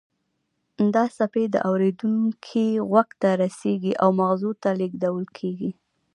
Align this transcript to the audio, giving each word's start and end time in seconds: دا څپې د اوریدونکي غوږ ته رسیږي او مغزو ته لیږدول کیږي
دا 0.93 1.03
څپې 1.15 1.43
د 1.53 1.55
اوریدونکي 1.69 2.67
غوږ 2.89 3.09
ته 3.21 3.29
رسیږي 3.43 3.93
او 4.01 4.09
مغزو 4.19 4.51
ته 4.61 4.69
لیږدول 4.79 5.25
کیږي 5.37 5.71